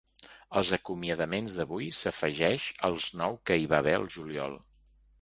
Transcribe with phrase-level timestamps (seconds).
[0.61, 4.61] Els acomiadaments d’avui s’afegeix als nou que hi va haver al juliol.